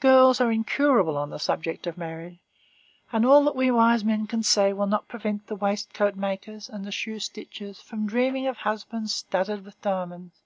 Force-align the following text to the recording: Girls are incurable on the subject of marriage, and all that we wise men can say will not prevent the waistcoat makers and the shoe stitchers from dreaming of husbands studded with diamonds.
Girls 0.00 0.40
are 0.40 0.50
incurable 0.50 1.14
on 1.18 1.28
the 1.28 1.36
subject 1.38 1.86
of 1.86 1.98
marriage, 1.98 2.38
and 3.12 3.26
all 3.26 3.44
that 3.44 3.54
we 3.54 3.70
wise 3.70 4.02
men 4.02 4.26
can 4.26 4.42
say 4.42 4.72
will 4.72 4.86
not 4.86 5.08
prevent 5.08 5.46
the 5.46 5.54
waistcoat 5.56 6.16
makers 6.16 6.70
and 6.70 6.86
the 6.86 6.90
shoe 6.90 7.18
stitchers 7.20 7.82
from 7.82 8.06
dreaming 8.06 8.46
of 8.46 8.56
husbands 8.56 9.14
studded 9.14 9.62
with 9.62 9.78
diamonds. 9.82 10.40